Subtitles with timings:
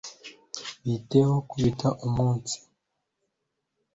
[0.85, 2.55] Bite ho kubita umunsi